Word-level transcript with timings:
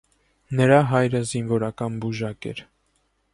Նրա 0.61 0.79
հայրը 0.93 1.21
զինվորական 1.33 2.01
բուժակ 2.07 2.49
էր։ 2.55 2.65